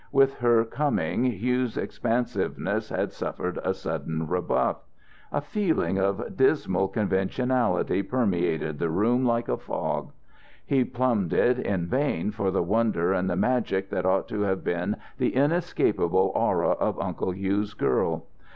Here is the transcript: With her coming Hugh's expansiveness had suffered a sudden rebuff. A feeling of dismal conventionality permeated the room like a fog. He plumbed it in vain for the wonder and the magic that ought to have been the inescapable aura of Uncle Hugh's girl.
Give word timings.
With 0.11 0.39
her 0.39 0.65
coming 0.65 1.25
Hugh's 1.25 1.77
expansiveness 1.77 2.89
had 2.89 3.11
suffered 3.11 3.59
a 3.63 3.71
sudden 3.75 4.25
rebuff. 4.25 4.77
A 5.31 5.41
feeling 5.41 5.99
of 5.99 6.35
dismal 6.35 6.87
conventionality 6.87 8.01
permeated 8.01 8.79
the 8.79 8.89
room 8.89 9.23
like 9.25 9.47
a 9.47 9.57
fog. 9.57 10.11
He 10.65 10.83
plumbed 10.83 11.33
it 11.33 11.59
in 11.59 11.85
vain 11.85 12.31
for 12.31 12.49
the 12.49 12.63
wonder 12.63 13.13
and 13.13 13.29
the 13.29 13.35
magic 13.35 13.91
that 13.91 14.07
ought 14.07 14.27
to 14.29 14.41
have 14.41 14.63
been 14.63 14.95
the 15.19 15.35
inescapable 15.35 16.31
aura 16.33 16.69
of 16.71 16.99
Uncle 16.99 17.29
Hugh's 17.35 17.75
girl. 17.75 18.25